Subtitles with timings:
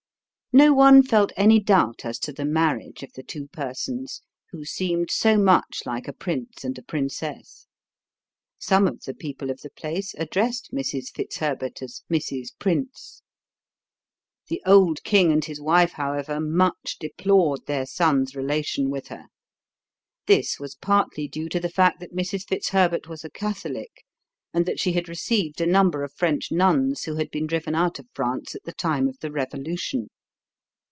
[0.53, 5.09] No one felt any doubt as to the marriage of the two persons, who seemed
[5.09, 7.67] so much like a prince and a princess.
[8.59, 11.07] Some of the people of the place addressed Mrs.
[11.09, 12.49] Fitzherbert as "Mrs.
[12.59, 13.21] Prince."
[14.49, 19.27] The old king and his wife, however, much deplored their son's relation with her.
[20.25, 22.43] This was partly due to the fact that Mrs.
[22.45, 24.03] Fitzherbert was a Catholic
[24.53, 27.99] and that she had received a number of French nuns who had been driven out
[27.99, 30.09] of France at the time of the Revolution.